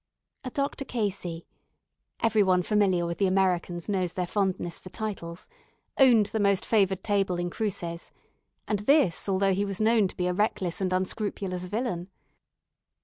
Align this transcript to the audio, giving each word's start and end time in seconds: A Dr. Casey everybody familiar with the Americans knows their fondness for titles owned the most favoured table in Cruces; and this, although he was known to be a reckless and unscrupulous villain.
A 0.43 0.49
Dr. 0.49 0.83
Casey 0.83 1.45
everybody 2.21 2.63
familiar 2.63 3.05
with 3.05 3.19
the 3.19 3.27
Americans 3.27 3.87
knows 3.87 4.13
their 4.13 4.25
fondness 4.25 4.79
for 4.79 4.89
titles 4.89 5.47
owned 5.99 6.25
the 6.25 6.39
most 6.39 6.65
favoured 6.65 7.03
table 7.03 7.37
in 7.37 7.51
Cruces; 7.51 8.11
and 8.67 8.79
this, 8.79 9.29
although 9.29 9.53
he 9.53 9.63
was 9.63 9.79
known 9.79 10.07
to 10.07 10.17
be 10.17 10.25
a 10.25 10.33
reckless 10.33 10.81
and 10.81 10.91
unscrupulous 10.91 11.65
villain. 11.65 12.09